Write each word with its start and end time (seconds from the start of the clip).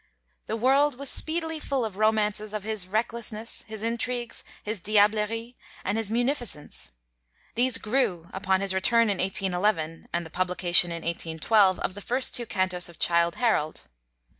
The 0.47 0.55
world 0.57 0.95
was 0.95 1.11
speedily 1.11 1.59
full 1.59 1.85
of 1.85 1.95
romances 1.97 2.55
of 2.55 2.63
his 2.63 2.87
recklessness, 2.87 3.63
his 3.67 3.83
intrigues, 3.83 4.43
his 4.63 4.81
diablerie, 4.81 5.55
and 5.85 5.95
his 5.95 6.09
munificence. 6.09 6.89
These 7.53 7.77
grew, 7.77 8.27
upon 8.33 8.61
his 8.61 8.73
return 8.73 9.11
in 9.11 9.19
1811 9.19 10.07
and 10.11 10.25
the 10.25 10.31
publication 10.31 10.89
in 10.89 11.03
1812 11.03 11.79
of 11.81 11.93
the 11.93 12.01
first 12.01 12.33
two 12.33 12.47
cantos 12.47 12.89
of 12.89 12.97
'Childe 12.97 13.35
Harold.' 13.35 13.81